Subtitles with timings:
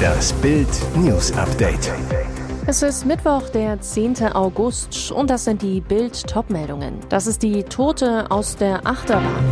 [0.00, 1.92] Das Bild News Update.
[2.66, 4.32] Es ist Mittwoch, der 10.
[4.32, 6.94] August und das sind die Bild Topmeldungen.
[7.08, 9.44] Das ist die Tote aus der Achterbahn.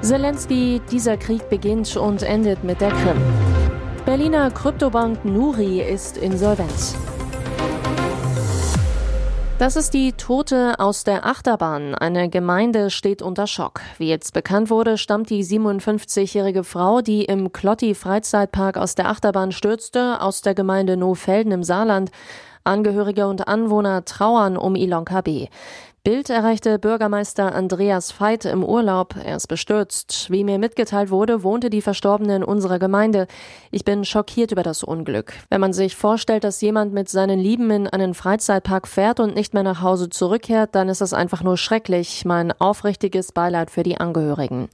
[0.00, 3.22] Zelensky, dieser Krieg beginnt und endet mit der Krim.
[4.04, 6.96] Berliner Kryptobank Nuri ist insolvent.
[9.62, 11.94] Das ist die Tote aus der Achterbahn.
[11.94, 13.80] Eine Gemeinde steht unter Schock.
[13.96, 19.52] Wie jetzt bekannt wurde, stammt die 57-jährige Frau, die im Klotti Freizeitpark aus der Achterbahn
[19.52, 22.10] stürzte, aus der Gemeinde Nohfelden im Saarland.
[22.64, 25.46] Angehörige und Anwohner trauern um Ilonka B.
[26.04, 29.14] Bild erreichte Bürgermeister Andreas Veit im Urlaub.
[29.24, 30.32] Er ist bestürzt.
[30.32, 33.28] Wie mir mitgeteilt wurde, wohnte die Verstorbene in unserer Gemeinde.
[33.70, 35.32] Ich bin schockiert über das Unglück.
[35.48, 39.54] Wenn man sich vorstellt, dass jemand mit seinen Lieben in einen Freizeitpark fährt und nicht
[39.54, 42.24] mehr nach Hause zurückkehrt, dann ist das einfach nur schrecklich.
[42.24, 44.70] Mein aufrichtiges Beileid für die Angehörigen.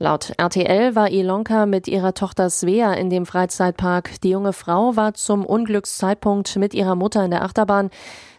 [0.00, 4.20] Laut RTL war Ilonka mit ihrer Tochter Svea in dem Freizeitpark.
[4.20, 7.90] Die junge Frau war zum Unglückszeitpunkt mit ihrer Mutter in der Achterbahn.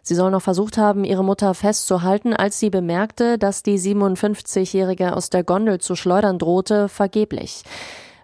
[0.01, 5.29] Sie soll noch versucht haben, ihre Mutter festzuhalten, als sie bemerkte, dass die 57-Jährige aus
[5.29, 7.63] der Gondel zu schleudern drohte, vergeblich.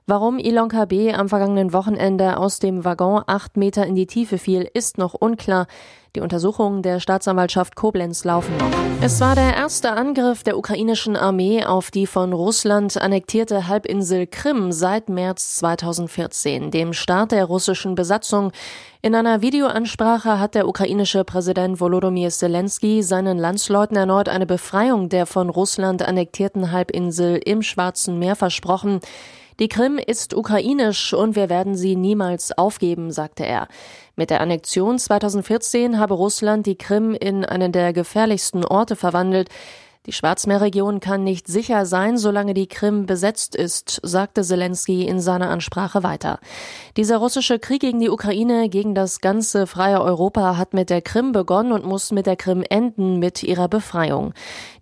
[0.07, 1.11] Warum Ilonka B.
[1.11, 5.65] am vergangenen Wochenende aus dem Waggon acht Meter in die Tiefe fiel, ist noch unklar.
[6.15, 8.69] Die Untersuchungen der Staatsanwaltschaft Koblenz laufen noch.
[9.01, 14.71] Es war der erste Angriff der ukrainischen Armee auf die von Russland annektierte Halbinsel Krim
[14.71, 18.51] seit März 2014, dem Start der russischen Besatzung.
[19.01, 25.25] In einer Videoansprache hat der ukrainische Präsident Volodymyr Zelensky seinen Landsleuten erneut eine Befreiung der
[25.25, 28.99] von Russland annektierten Halbinsel im Schwarzen Meer versprochen.
[29.59, 33.69] Die Krim ist ukrainisch und wir werden sie niemals aufgeben, sagte er.
[34.17, 39.49] Mit der Annexion 2014 habe Russland die Krim in einen der gefährlichsten Orte verwandelt.
[40.05, 45.49] Die Schwarzmeerregion kann nicht sicher sein, solange die Krim besetzt ist, sagte Zelensky in seiner
[45.49, 46.39] Ansprache weiter.
[46.95, 51.31] Dieser russische Krieg gegen die Ukraine, gegen das ganze freie Europa hat mit der Krim
[51.31, 54.33] begonnen und muss mit der Krim enden, mit ihrer Befreiung.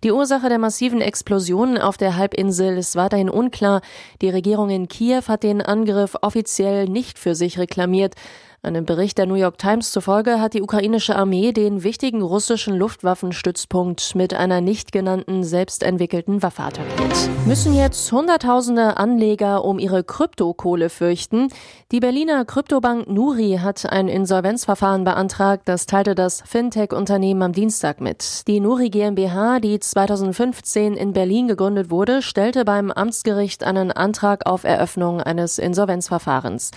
[0.02, 3.80] Die Ursache der massiven Explosionen auf der Halbinsel ist weiterhin unklar.
[4.20, 8.14] Die Regierung in Kiew hat den Angriff offiziell nicht für sich reklamiert.
[8.64, 14.14] Einem Bericht der New York Times zufolge hat die ukrainische Armee den wichtigen russischen Luftwaffenstützpunkt
[14.14, 17.28] mit einer nicht genannten selbstentwickelten Waffe attackiert.
[17.44, 21.48] Müssen jetzt Hunderttausende Anleger um ihre Kryptokohle fürchten?
[21.92, 28.48] Die Berliner Kryptobank Nuri hat ein Insolvenzverfahren beantragt, das teilte das Fintech-Unternehmen am Dienstag mit.
[28.48, 34.64] Die Nuri GmbH, die 2015 in Berlin gegründet wurde, stellte beim Amtsgericht einen Antrag auf
[34.64, 36.70] Eröffnung eines Insolvenzverfahrens.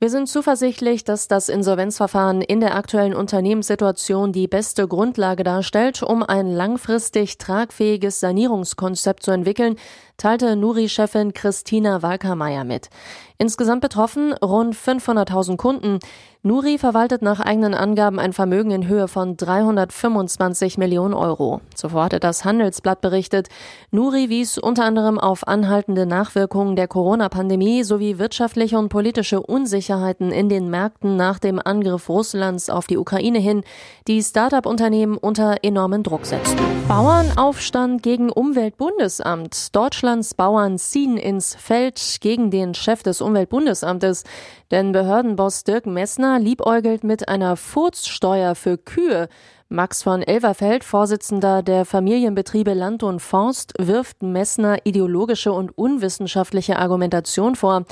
[0.00, 6.22] Wir sind zuversichtlich, dass das Insolvenzverfahren in der aktuellen Unternehmenssituation die beste Grundlage darstellt, um
[6.22, 9.74] ein langfristig tragfähiges Sanierungskonzept zu entwickeln,
[10.18, 12.90] teilte Nuri-Chefin Christina Walkermeier mit.
[13.38, 16.00] Insgesamt betroffen rund 500.000 Kunden.
[16.42, 21.60] Nuri verwaltet nach eigenen Angaben ein Vermögen in Höhe von 325 Millionen Euro.
[21.74, 23.48] Zuvor hatte das Handelsblatt berichtet.
[23.90, 30.48] Nuri wies unter anderem auf anhaltende Nachwirkungen der Corona-Pandemie sowie wirtschaftliche und politische Unsicherheiten in
[30.48, 33.62] den Märkten nach dem Angriff Russlands auf die Ukraine hin,
[34.06, 36.58] die Start-up-Unternehmen unter enormen Druck setzten.
[36.88, 39.54] Bauernaufstand gegen Umweltbundesamt.
[40.08, 44.24] Deutschlands Bauern ziehen ins Feld gegen den Chef des Umweltbundesamtes.
[44.70, 49.28] Denn Behördenboss Dirk Messner liebäugelt mit einer Furzsteuer für Kühe.
[49.70, 57.54] Max von Elverfeld, Vorsitzender der Familienbetriebe Land und Forst, wirft Messner ideologische und unwissenschaftliche Argumentation
[57.54, 57.84] vor.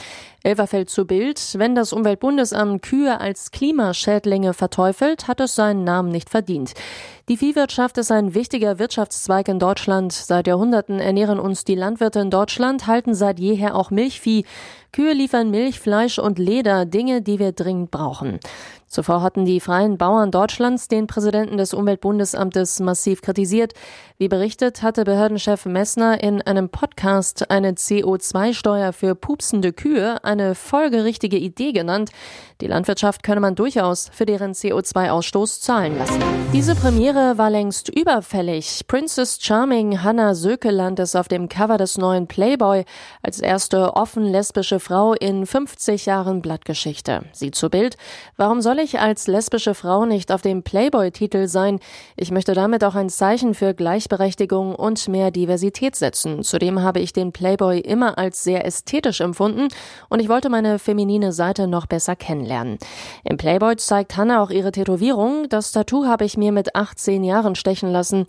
[0.42, 6.30] Elverfeld zu Bild, wenn das Umweltbundesamt Kühe als Klimaschädlinge verteufelt, hat es seinen Namen nicht
[6.30, 6.72] verdient.
[7.28, 10.12] Die Viehwirtschaft ist ein wichtiger Wirtschaftszweig in Deutschland.
[10.12, 14.46] Seit Jahrhunderten ernähren uns die Landwirte in Deutschland, halten seit jeher auch Milchvieh.
[14.96, 18.40] Kühe liefern Milch, Fleisch und Leder, Dinge, die wir dringend brauchen.
[18.88, 23.74] Zuvor hatten die Freien Bauern Deutschlands den Präsidenten des Umweltbundesamtes massiv kritisiert.
[24.16, 31.36] Wie berichtet, hatte Behördenchef Messner in einem Podcast eine CO2-Steuer für pupsende Kühe eine folgerichtige
[31.36, 32.10] Idee genannt.
[32.62, 36.22] Die Landwirtschaft könne man durchaus für deren CO2-Ausstoß zahlen lassen.
[36.54, 38.84] Diese Premiere war längst überfällig.
[38.86, 42.84] Princess Charming Hannah Sökeland ist auf dem Cover des neuen Playboy
[43.22, 47.24] als erste offen lesbische Frau in 50 Jahren Blattgeschichte.
[47.32, 47.96] Sie zu Bild.
[48.36, 51.80] Warum soll ich als lesbische Frau nicht auf dem Playboy-Titel sein?
[52.16, 56.44] Ich möchte damit auch ein Zeichen für Gleichberechtigung und mehr Diversität setzen.
[56.44, 59.66] Zudem habe ich den Playboy immer als sehr ästhetisch empfunden
[60.08, 62.78] und ich wollte meine feminine Seite noch besser kennenlernen.
[63.24, 65.48] Im Playboy zeigt Hannah auch ihre Tätowierung.
[65.48, 68.26] Das Tattoo habe ich mir mit 18 zehn Jahren stechen lassen.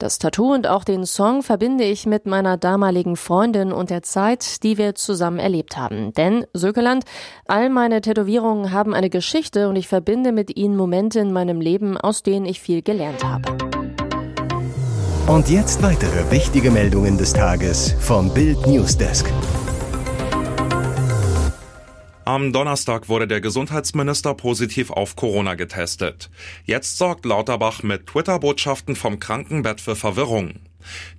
[0.00, 4.62] Das Tattoo und auch den Song verbinde ich mit meiner damaligen Freundin und der Zeit,
[4.62, 6.12] die wir zusammen erlebt haben.
[6.12, 7.04] Denn, Sökeland,
[7.48, 11.96] all meine Tätowierungen haben eine Geschichte und ich verbinde mit ihnen Momente in meinem Leben,
[11.98, 13.58] aus denen ich viel gelernt habe.
[15.26, 19.26] Und jetzt weitere wichtige Meldungen des Tages vom Bild Newsdesk.
[22.28, 26.28] Am Donnerstag wurde der Gesundheitsminister positiv auf Corona getestet.
[26.66, 30.56] Jetzt sorgt Lauterbach mit Twitter-Botschaften vom Krankenbett für Verwirrung.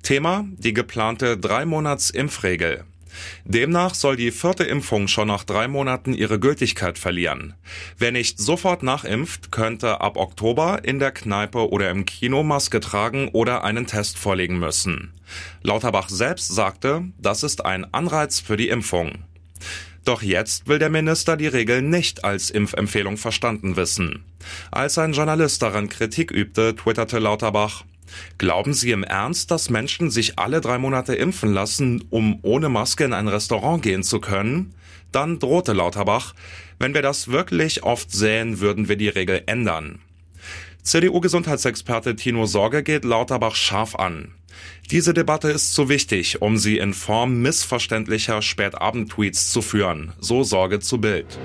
[0.04, 2.84] Thema die geplante Drei-Monats-Impfregel.
[3.44, 7.56] Demnach soll die vierte Impfung schon nach drei Monaten ihre Gültigkeit verlieren.
[7.98, 13.30] Wer nicht sofort nachimpft, könnte ab Oktober in der Kneipe oder im Kino Maske tragen
[13.30, 15.12] oder einen Test vorlegen müssen.
[15.64, 19.24] Lauterbach selbst sagte, das ist ein Anreiz für die Impfung.
[20.06, 24.24] Doch jetzt will der Minister die Regeln nicht als Impfempfehlung verstanden wissen.
[24.72, 27.84] Als ein Journalist daran Kritik übte, twitterte Lauterbach,
[28.38, 33.04] Glauben Sie im Ernst, dass Menschen sich alle drei Monate impfen lassen, um ohne Maske
[33.04, 34.74] in ein Restaurant gehen zu können?
[35.12, 36.34] Dann drohte Lauterbach,
[36.78, 40.00] wenn wir das wirklich oft sähen, würden wir die Regel ändern.
[40.84, 44.34] CDU-Gesundheitsexperte Tino Sorge geht Lauterbach scharf an.
[44.92, 50.80] Diese Debatte ist zu wichtig, um sie in Form missverständlicher Spätabend-Tweets zu führen, so Sorge
[50.80, 51.38] zu Bild.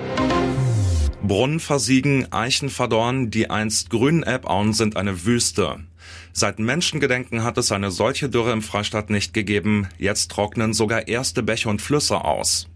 [1.22, 5.80] Brunnen versiegen, Eichen verdorren, die einst grünen Elbauen sind eine Wüste.
[6.32, 11.42] Seit Menschengedenken hat es eine solche Dürre im Freistaat nicht gegeben, jetzt trocknen sogar erste
[11.42, 12.68] Bäche und Flüsse aus.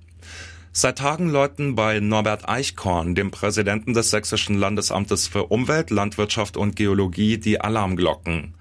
[0.72, 6.76] Seit Tagen läuten bei Norbert Eichkorn, dem Präsidenten des Sächsischen Landesamtes für Umwelt, Landwirtschaft und
[6.76, 8.54] Geologie, die Alarmglocken.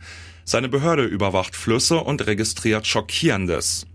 [0.46, 3.86] Seine Behörde überwacht Flüsse und registriert Schockierendes.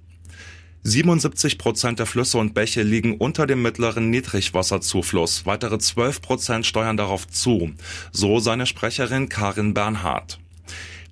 [0.84, 5.46] 77 Prozent der Flüsse und Bäche liegen unter dem mittleren Niedrigwasserzufluss.
[5.46, 7.72] Weitere 12 Prozent steuern darauf zu.
[8.10, 10.41] So seine Sprecherin Karin Bernhard.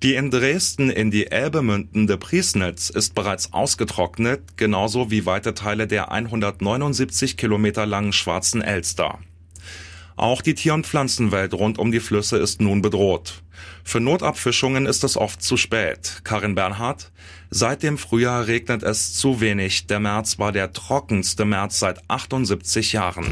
[0.03, 5.85] Die in Dresden in die Elbe mündende Priesnitz ist bereits ausgetrocknet, genauso wie weite Teile
[5.85, 9.19] der 179 Kilometer langen Schwarzen Elster.
[10.15, 13.43] Auch die Tier- und Pflanzenwelt rund um die Flüsse ist nun bedroht.
[13.83, 16.21] Für Notabfischungen ist es oft zu spät.
[16.23, 17.11] Karin Bernhard,
[17.51, 19.85] seit dem Frühjahr regnet es zu wenig.
[19.85, 23.31] Der März war der trockenste März seit 78 Jahren.